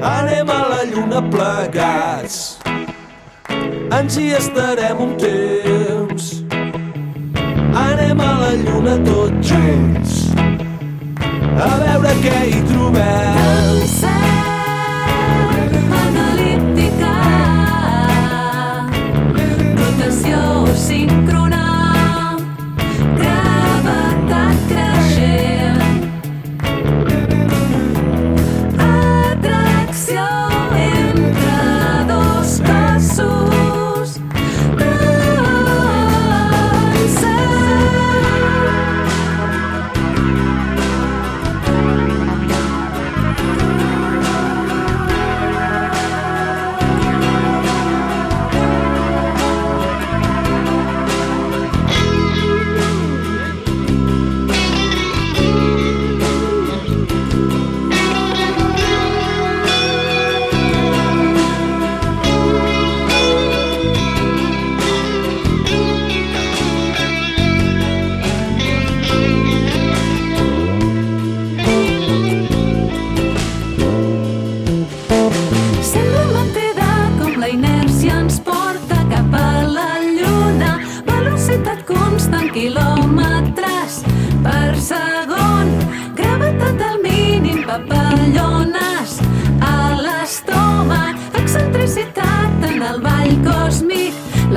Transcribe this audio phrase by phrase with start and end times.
[0.00, 2.56] Anem a la lluna plegats.
[3.92, 6.30] Ens hi estarem un temps.
[7.82, 10.16] Anem a la lluna tots junts.
[11.60, 13.39] A veure què hi trobem.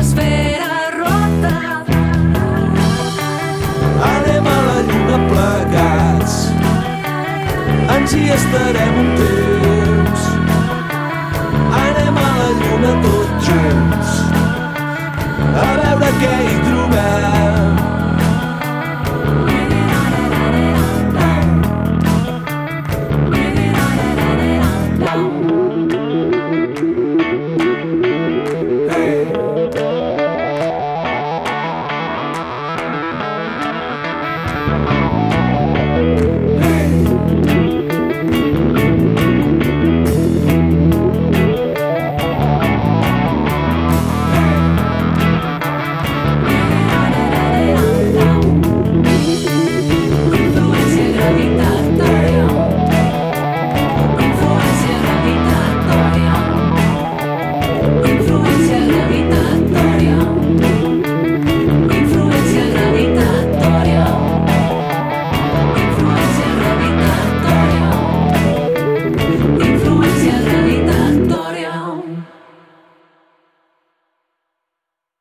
[0.00, 1.56] L'esfera rota.
[4.10, 6.36] Anem a la lluna plegats.
[7.96, 10.24] Ens hi estarem un temps.
[11.82, 14.16] Anem a la lluna tots junts.
[15.66, 16.59] A veure què hi.